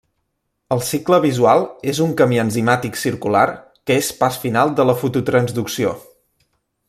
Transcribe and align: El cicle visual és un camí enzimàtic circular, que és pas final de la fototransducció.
El 0.75 0.79
cicle 0.85 1.19
visual 1.25 1.61
és 1.91 1.99
un 2.05 2.15
camí 2.21 2.39
enzimàtic 2.45 2.97
circular, 3.03 3.45
que 3.91 3.99
és 4.05 4.11
pas 4.23 4.41
final 4.47 4.75
de 4.81 4.87
la 4.91 4.97
fototransducció. 5.03 5.95